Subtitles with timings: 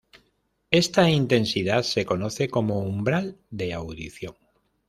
[0.71, 4.33] Esta intensidad se conoce como umbral de audición.